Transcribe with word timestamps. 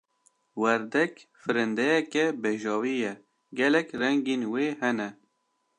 Werdek, 0.61 1.13
firindeyeke 1.41 2.23
bejavî 2.43 2.93
ye, 3.03 3.13
gelek 3.59 3.87
rengên 4.01 4.43
wê 4.51 4.65
hene. 4.81 5.09